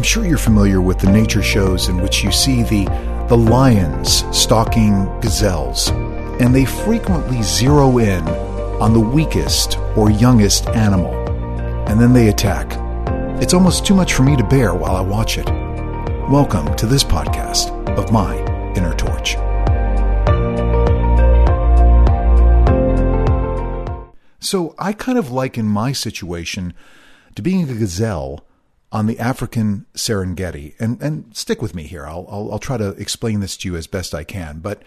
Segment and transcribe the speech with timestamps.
[0.00, 2.86] I'm sure you're familiar with the nature shows in which you see the,
[3.28, 5.90] the lions stalking gazelles,
[6.40, 8.26] and they frequently zero in
[8.80, 11.12] on the weakest or youngest animal,
[11.86, 12.78] and then they attack.
[13.42, 15.50] It's almost too much for me to bear while I watch it.
[16.30, 18.38] Welcome to this podcast of my
[18.74, 19.34] Inner Torch.
[24.40, 26.72] So I kind of liken my situation
[27.34, 28.46] to being a gazelle
[28.92, 30.74] on the African Serengeti.
[30.78, 32.06] And, and stick with me here.
[32.06, 34.58] I'll, I'll, I'll try to explain this to you as best I can.
[34.58, 34.82] But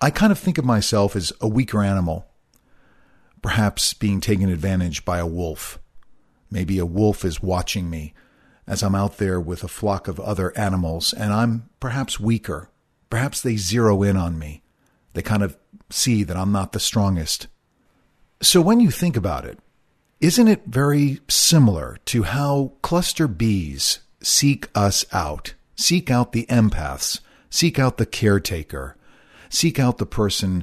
[0.00, 2.26] I kind of think of myself as a weaker animal,
[3.40, 5.78] perhaps being taken advantage by a wolf.
[6.50, 8.12] Maybe a wolf is watching me
[8.66, 12.70] as I'm out there with a flock of other animals, and I'm perhaps weaker.
[13.10, 14.62] Perhaps they zero in on me.
[15.14, 15.56] They kind of
[15.90, 17.48] see that I'm not the strongest.
[18.40, 19.58] So when you think about it,
[20.22, 27.18] isn't it very similar to how cluster B's seek us out, seek out the empaths,
[27.50, 28.96] seek out the caretaker,
[29.50, 30.62] seek out the person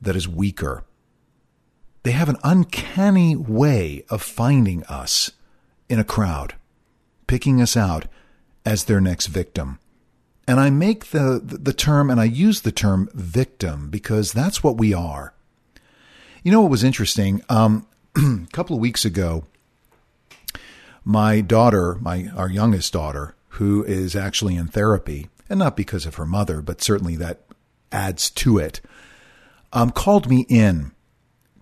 [0.00, 0.84] that is weaker?
[2.02, 5.32] They have an uncanny way of finding us
[5.90, 6.54] in a crowd,
[7.26, 8.06] picking us out
[8.64, 9.78] as their next victim.
[10.46, 14.78] And I make the, the term and I use the term victim because that's what
[14.78, 15.34] we are.
[16.42, 17.42] You know what was interesting?
[17.50, 17.86] Um,
[18.18, 19.44] a couple of weeks ago,
[21.04, 26.16] my daughter, my our youngest daughter, who is actually in therapy, and not because of
[26.16, 27.42] her mother, but certainly that
[27.90, 28.80] adds to it,
[29.72, 30.92] um, called me in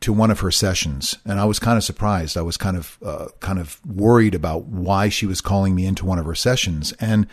[0.01, 2.37] to one of her sessions, and I was kind of surprised.
[2.37, 6.05] I was kind of uh, kind of worried about why she was calling me into
[6.05, 7.27] one of her sessions, and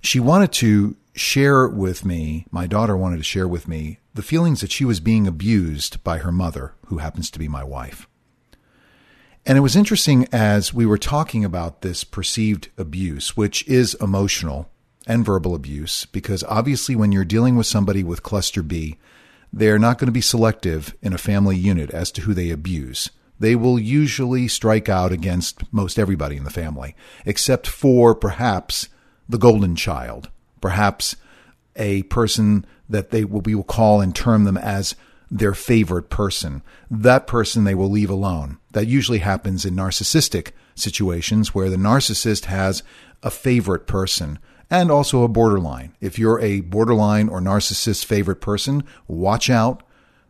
[0.00, 2.46] she wanted to share with me.
[2.50, 6.18] My daughter wanted to share with me the feelings that she was being abused by
[6.18, 8.08] her mother, who happens to be my wife.
[9.46, 14.70] And it was interesting as we were talking about this perceived abuse, which is emotional
[15.06, 18.98] and verbal abuse, because obviously when you're dealing with somebody with cluster B,
[19.52, 23.10] they're not going to be selective in a family unit as to who they abuse.
[23.40, 28.88] They will usually strike out against most everybody in the family, except for perhaps
[29.28, 30.28] the golden child,
[30.60, 31.16] perhaps
[31.76, 34.94] a person that they will, we will call and term them as
[35.30, 36.62] their favorite person.
[36.90, 38.58] That person they will leave alone.
[38.72, 42.82] That usually happens in narcissistic situations where the narcissist has
[43.22, 44.38] a favorite person
[44.70, 45.94] and also a borderline.
[46.00, 49.82] If you're a borderline or narcissist favorite person, watch out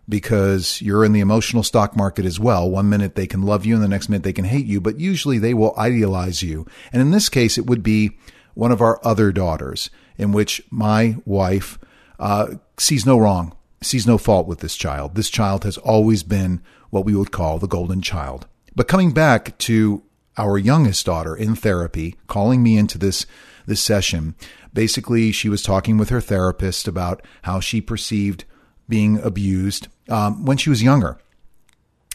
[0.08, 2.68] because you're in the emotional stock market as well.
[2.68, 4.98] One minute they can love you and the next minute they can hate you, but
[4.98, 6.66] usually they will idealize you.
[6.92, 8.18] And in this case, it would be
[8.54, 9.88] one of our other daughters
[10.18, 11.78] in which my wife
[12.18, 15.14] uh, sees no wrong sees no fault with this child.
[15.14, 16.60] This child has always been
[16.90, 18.46] what we would call the golden child.
[18.76, 20.02] But coming back to
[20.36, 23.26] our youngest daughter in therapy, calling me into this
[23.66, 24.34] this session,
[24.72, 28.44] basically she was talking with her therapist about how she perceived
[28.88, 31.18] being abused um, when she was younger.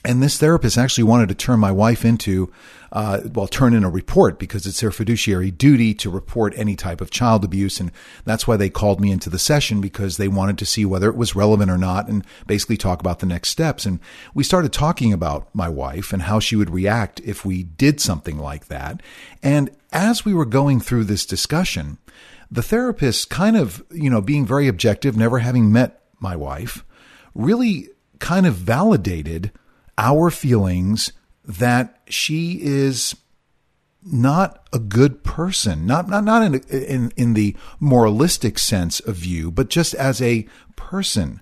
[0.06, 2.52] And this therapist actually wanted to turn my wife into,
[2.92, 7.02] uh, well, turn in a report because it's their fiduciary duty to report any type
[7.02, 7.80] of child abuse.
[7.80, 7.92] And
[8.24, 11.18] that's why they called me into the session because they wanted to see whether it
[11.18, 13.86] was relevant or not and basically talk about the next steps.
[13.86, 14.00] And
[14.34, 18.38] we started talking about my wife and how she would react if we did something
[18.38, 19.02] like that.
[19.42, 21.98] And as we were going through this discussion,
[22.52, 26.86] the therapist kind of, you know, being very objective, never having met my wife,
[27.34, 27.90] really
[28.20, 29.52] kind of validated
[29.98, 31.12] our feelings
[31.44, 33.16] that she is
[34.04, 39.52] not a good person, not not not in in in the moralistic sense of view,
[39.52, 41.42] but just as a person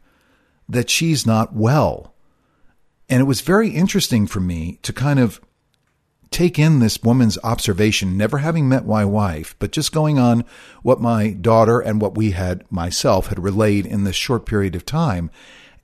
[0.69, 2.13] that she's not well.
[3.09, 5.41] And it was very interesting for me to kind of
[6.31, 10.43] take in this woman's observation, never having met my wife, but just going on
[10.81, 14.85] what my daughter and what we had myself had relayed in this short period of
[14.85, 15.29] time.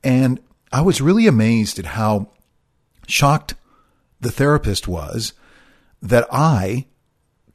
[0.04, 0.40] And
[0.72, 2.30] I was really amazed at how
[3.10, 3.56] shocked
[4.20, 5.34] the therapist was
[6.02, 6.88] that I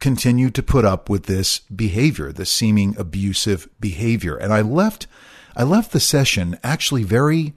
[0.00, 4.36] continued to put up with this behavior, this seeming abusive behavior.
[4.36, 5.06] And I left,
[5.56, 7.54] I left the session actually very,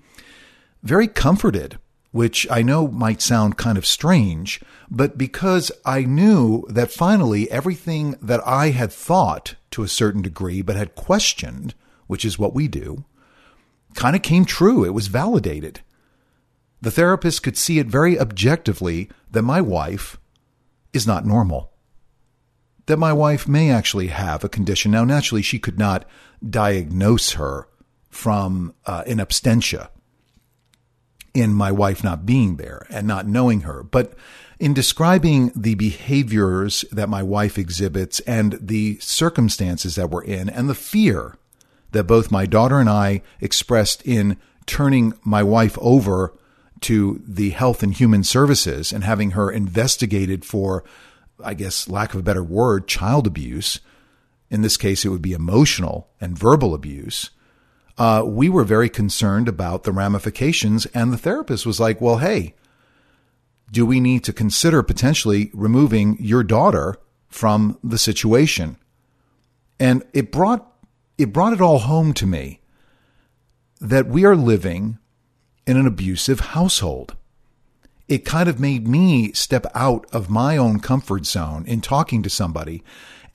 [0.82, 1.78] very comforted,
[2.12, 8.16] which I know might sound kind of strange, but because I knew that finally everything
[8.22, 11.74] that I had thought to a certain degree, but had questioned,
[12.08, 13.04] which is what we do,
[13.94, 14.86] kind of came true.
[14.86, 15.82] It was validated.
[16.82, 20.20] The therapist could see it very objectively that my wife
[20.94, 21.72] is not normal.
[22.86, 24.92] That my wife may actually have a condition.
[24.92, 26.06] Now, naturally, she could not
[26.48, 27.68] diagnose her
[28.10, 29.90] from uh, in absentia
[31.34, 33.84] in my wife not being there and not knowing her.
[33.84, 34.14] But
[34.60, 40.68] in describing the behaviors that my wife exhibits and the circumstances that we're in and
[40.68, 41.36] the fear
[41.92, 46.34] that both my daughter and I expressed in turning my wife over
[46.82, 50.84] to the health and human services and having her investigated for,
[51.44, 53.80] I guess, lack of a better word, child abuse.
[54.50, 57.32] In this case, it would be emotional and verbal abuse.
[57.98, 62.54] Uh, we were very concerned about the ramifications, and the therapist was like, well, hey,
[63.72, 66.96] do we need to consider potentially removing your daughter
[67.28, 68.78] from the situation?
[69.80, 70.74] And it brought
[71.18, 72.62] it brought it all home to me
[73.82, 75.00] that we are living
[75.68, 77.16] in an abusive household.
[78.08, 82.30] It kind of made me step out of my own comfort zone in talking to
[82.30, 82.84] somebody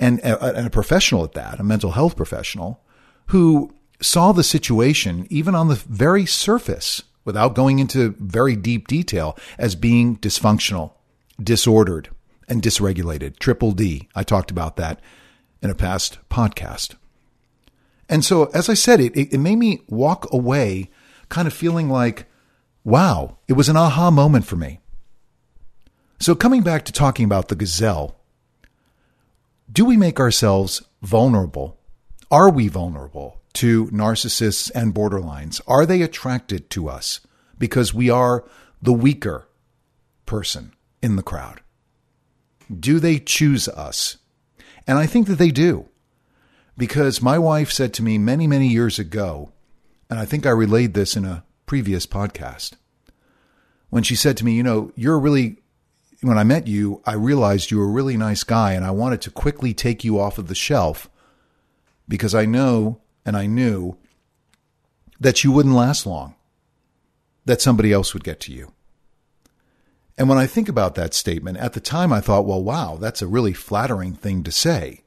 [0.01, 2.81] and, uh, uh, and a professional at that, a mental health professional
[3.27, 9.37] who saw the situation even on the very surface without going into very deep detail
[9.59, 10.93] as being dysfunctional,
[11.41, 12.09] disordered,
[12.49, 13.39] and dysregulated.
[13.39, 14.09] Triple D.
[14.15, 15.01] I talked about that
[15.63, 16.97] in a past podcast.
[18.09, 20.91] And so, as I said, it, it made me walk away
[21.33, 22.27] kind of feeling like,
[22.85, 24.81] wow, it was an aha moment for me.
[26.21, 28.21] So, coming back to talking about the gazelle,
[29.73, 31.79] do we make ourselves vulnerable?
[32.31, 35.61] Are we vulnerable to narcissists and borderlines?
[35.67, 37.21] Are they attracted to us
[37.59, 38.45] because we are
[38.83, 39.49] the weaker
[40.27, 41.63] person in the crowd?
[42.71, 44.19] Do they choose us?
[44.87, 45.89] And I think that they do.
[46.77, 49.53] Because my wife said to me many, many years ago,
[50.13, 52.75] and I think I relayed this in a previous podcast,
[53.89, 55.57] when she said to me, You know, you're really,
[56.21, 59.23] when I met you, I realized you were a really nice guy, and I wanted
[59.23, 61.09] to quickly take you off of the shelf
[62.07, 63.97] because I know and I knew
[65.19, 66.35] that you wouldn't last long,
[67.47, 68.75] that somebody else would get to you.
[70.19, 73.23] And when I think about that statement, at the time I thought, well, wow, that's
[73.23, 75.05] a really flattering thing to say.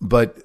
[0.00, 0.38] But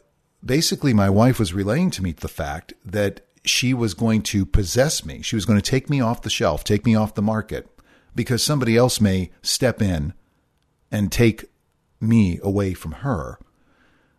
[0.45, 5.03] basically, my wife was relaying to me the fact that she was going to possess
[5.05, 5.21] me.
[5.21, 7.67] She was going to take me off the shelf, take me off the market,
[8.15, 10.13] because somebody else may step in
[10.91, 11.45] and take
[11.99, 13.39] me away from her.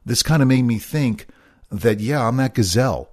[0.05, 1.27] This kind of made me think
[1.71, 3.11] that, yeah, I'm that gazelle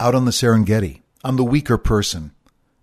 [0.00, 1.02] out on the Serengeti.
[1.22, 2.32] I'm the weaker person,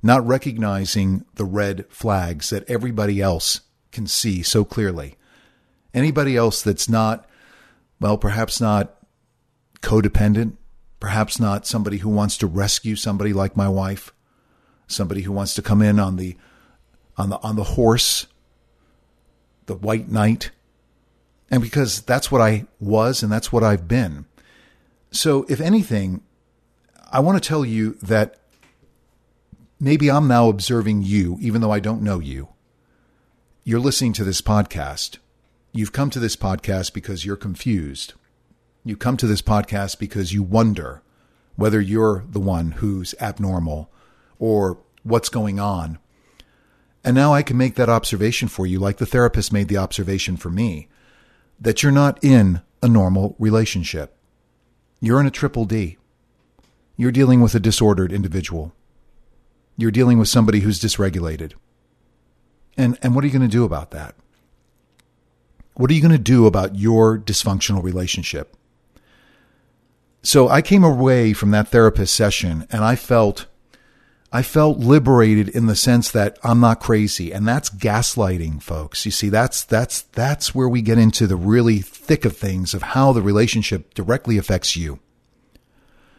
[0.02, 3.62] not recognizing the red flags that everybody else
[3.92, 5.18] can see so clearly.
[5.94, 7.28] Anybody else that's not,
[8.00, 8.96] well, perhaps not
[9.82, 10.56] codependent,
[11.02, 14.14] perhaps not somebody who wants to rescue somebody like my wife,
[14.88, 16.38] somebody who wants to come in on the
[17.18, 18.28] on the on the horse,
[19.66, 20.52] the white knight.
[21.50, 24.26] And because that's what I was and that's what I've been.
[25.12, 26.22] So, if anything,
[27.12, 28.38] I want to tell you that
[29.78, 32.48] maybe I'm now observing you, even though I don't know you.
[33.66, 35.18] You're listening to this podcast.
[35.74, 38.14] You've come to this podcast because you're confused.
[38.84, 41.02] You come to this podcast because you wonder
[41.56, 43.92] whether you're the one who's abnormal
[44.40, 46.00] or what's going on.
[47.04, 50.38] And now I can make that observation for you, like the therapist made the observation
[50.38, 50.88] for me,
[51.60, 54.18] that you're not in a normal relationship.
[55.00, 55.98] You're in a triple D.
[56.98, 58.74] You're dealing with a disordered individual.
[59.78, 61.54] You're dealing with somebody who's dysregulated.
[62.78, 64.16] And, and what are you going to do about that?
[65.74, 68.56] What are you going to do about your dysfunctional relationship?
[70.24, 73.48] So I came away from that therapist session and I felt
[74.34, 77.34] I felt liberated in the sense that I'm not crazy.
[77.34, 79.04] And that's gaslighting, folks.
[79.06, 82.82] You see, that's, that's, that's where we get into the really thick of things of
[82.82, 85.00] how the relationship directly affects you.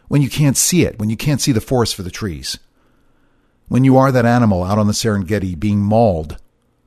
[0.09, 2.59] When you can't see it, when you can't see the forest for the trees.
[3.67, 6.37] When you are that animal out on the Serengeti being mauled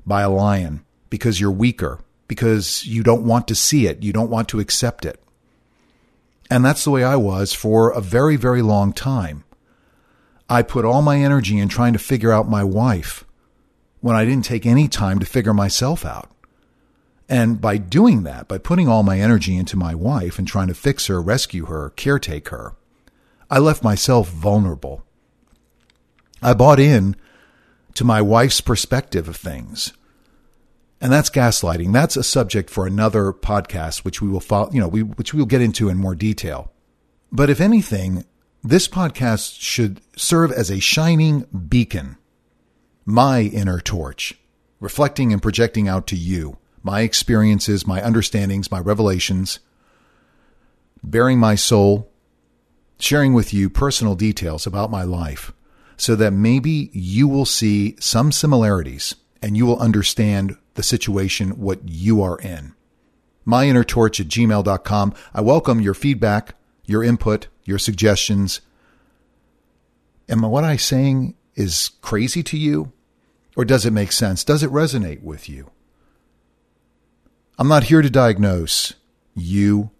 [0.06, 4.30] by a lion because you're weaker, because you don't want to see it, you don't
[4.30, 5.20] want to accept it.
[6.50, 9.44] And that's the way I was for a very, very long time.
[10.48, 13.24] I put all my energy in trying to figure out my wife
[14.00, 16.30] when I didn't take any time to figure myself out.
[17.28, 20.74] And by doing that, by putting all my energy into my wife and trying to
[20.74, 22.74] fix her, rescue her, caretake her,
[23.50, 25.04] I left myself vulnerable.
[26.40, 27.16] I bought in
[27.94, 29.92] to my wife's perspective of things.
[31.00, 31.92] And that's gaslighting.
[31.92, 35.46] That's a subject for another podcast, which we will follow, you know, we, which we'll
[35.46, 36.72] get into in more detail.
[37.30, 38.24] But if anything,
[38.64, 42.16] this podcast should serve as a shining beacon,
[43.04, 44.34] my inner torch,
[44.80, 49.58] reflecting and projecting out to you my experiences, my understandings, my revelations,
[51.02, 52.12] baring my soul,
[53.00, 55.52] sharing with you personal details about my life
[55.96, 61.80] so that maybe you will see some similarities and you will understand the situation, what
[61.84, 62.74] you are in.
[63.46, 65.14] MyInnerTorch at gmail.com.
[65.34, 66.54] I welcome your feedback,
[66.84, 68.60] your input, your suggestions.
[70.28, 72.92] Am what I saying is crazy to you?
[73.56, 74.44] Or does it make sense?
[74.44, 75.70] Does it resonate with you?
[77.58, 78.92] I'm not here to diagnose
[79.34, 79.90] you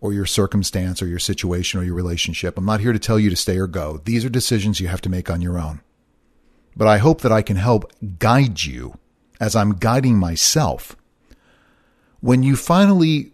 [0.00, 2.58] or your circumstance or your situation or your relationship.
[2.58, 4.00] I'm not here to tell you to stay or go.
[4.04, 5.80] These are decisions you have to make on your own.
[6.76, 8.98] But I hope that I can help guide you
[9.40, 10.96] as I'm guiding myself.
[12.20, 13.32] When you finally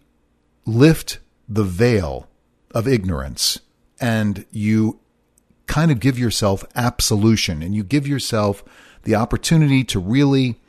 [0.65, 2.27] lift the veil
[2.71, 3.59] of ignorance
[3.99, 4.99] and you
[5.67, 8.63] kind of give yourself absolution and you give yourself
[9.03, 10.59] the opportunity to really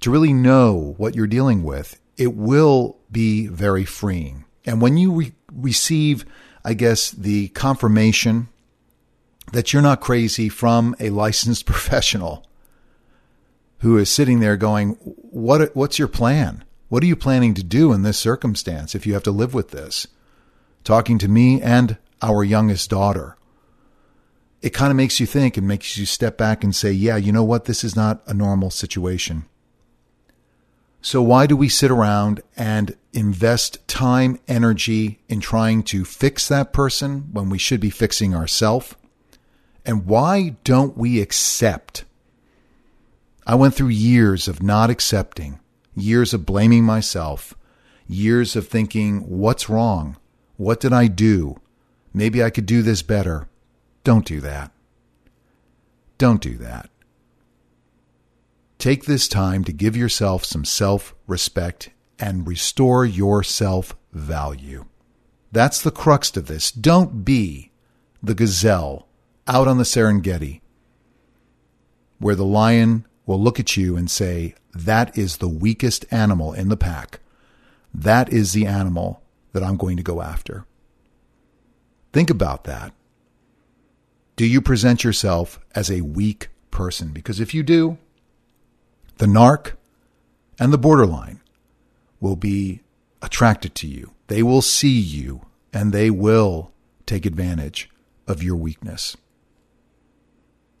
[0.00, 4.44] to really know what you're dealing with, it will be very freeing.
[4.64, 6.24] And when you re- receive,
[6.64, 8.48] I guess, the confirmation
[9.52, 12.47] that you're not crazy from a licensed professional
[13.78, 16.64] who is sitting there going, what, what's your plan?
[16.88, 19.70] What are you planning to do in this circumstance if you have to live with
[19.70, 20.06] this?
[20.84, 23.36] Talking to me and our youngest daughter.
[24.62, 27.30] It kind of makes you think and makes you step back and say, yeah, you
[27.30, 27.66] know what?
[27.66, 29.44] This is not a normal situation.
[31.00, 36.72] So, why do we sit around and invest time, energy in trying to fix that
[36.72, 38.96] person when we should be fixing ourselves?
[39.86, 42.04] And why don't we accept?
[43.48, 45.58] I went through years of not accepting,
[45.96, 47.54] years of blaming myself,
[48.06, 50.18] years of thinking, what's wrong?
[50.58, 51.58] What did I do?
[52.12, 53.48] Maybe I could do this better.
[54.04, 54.70] Don't do that.
[56.18, 56.90] Don't do that.
[58.76, 61.88] Take this time to give yourself some self respect
[62.18, 64.84] and restore your self value.
[65.52, 66.70] That's the crux of this.
[66.70, 67.72] Don't be
[68.22, 69.08] the gazelle
[69.46, 70.60] out on the Serengeti
[72.18, 76.70] where the lion will look at you and say, That is the weakest animal in
[76.70, 77.20] the pack.
[77.92, 80.64] That is the animal that I'm going to go after.
[82.12, 82.92] Think about that.
[84.36, 87.12] Do you present yourself as a weak person?
[87.12, 87.98] Because if you do,
[89.18, 89.72] the narc
[90.58, 91.40] and the borderline
[92.20, 92.80] will be
[93.20, 94.12] attracted to you.
[94.28, 95.42] They will see you
[95.72, 96.72] and they will
[97.04, 97.90] take advantage
[98.26, 99.16] of your weakness.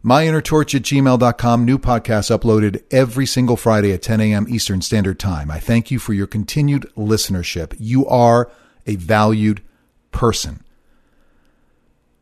[0.04, 1.64] MyInnerTorch at gmail.com.
[1.64, 4.46] New podcasts uploaded every single Friday at 10 a.m.
[4.48, 5.50] Eastern Standard Time.
[5.50, 7.74] I thank you for your continued listenership.
[7.78, 8.50] You are
[8.86, 9.60] a valued
[10.12, 10.62] person.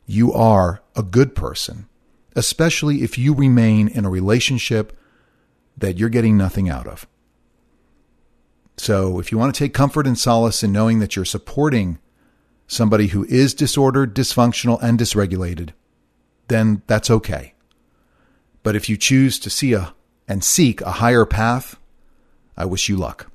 [0.06, 1.86] You are a good person,
[2.34, 4.96] especially if you remain in a relationship
[5.76, 7.06] that you're getting nothing out of.
[8.78, 11.98] So if you want to take comfort and solace in knowing that you're supporting
[12.66, 15.70] somebody who is disordered, dysfunctional, and dysregulated,
[16.48, 17.52] then that's okay.
[18.66, 19.94] But if you choose to see a
[20.26, 21.76] and seek a higher path,
[22.56, 23.30] I wish you luck.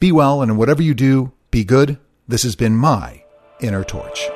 [0.00, 1.98] Be well, and in whatever you do, be good.
[2.26, 3.22] This has been my
[3.60, 4.28] inner torch.